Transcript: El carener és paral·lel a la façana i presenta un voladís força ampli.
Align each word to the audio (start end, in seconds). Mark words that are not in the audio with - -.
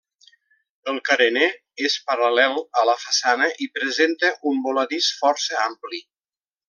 El 0.93 0.95
carener 1.09 1.49
és 1.89 1.97
paral·lel 2.07 2.57
a 2.81 2.85
la 2.91 2.95
façana 3.03 3.51
i 3.67 3.69
presenta 3.77 4.33
un 4.53 4.65
voladís 4.65 5.11
força 5.21 5.61
ampli. 5.67 6.03